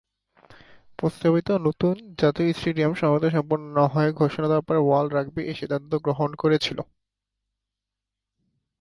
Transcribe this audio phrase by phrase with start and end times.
[0.99, 5.91] প্রস্তাবিত নতুন জাতীয় স্টেডিয়াম সময়মতো সম্পন্ন না হওয়ার ঘোষণা দেওয়ার পরে ওয়ার্ল্ড রাগবি এই সিদ্ধান্ত
[6.05, 6.77] গ্রহণ করেছিল।